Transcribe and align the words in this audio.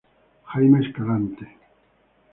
Jaime 0.51 0.79
Escalante 0.79 1.45